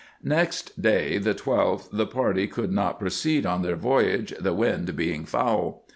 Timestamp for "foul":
5.25-5.83